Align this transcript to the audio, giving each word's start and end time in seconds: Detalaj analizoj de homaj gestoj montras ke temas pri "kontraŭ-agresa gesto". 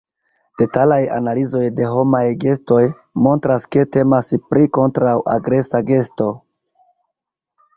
Detalaj 0.59 1.01
analizoj 1.17 1.61
de 1.79 1.89
homaj 1.95 2.21
gestoj 2.45 2.79
montras 3.27 3.67
ke 3.77 3.83
temas 3.97 4.33
pri 4.49 4.67
"kontraŭ-agresa 4.79 5.83
gesto". 5.91 6.31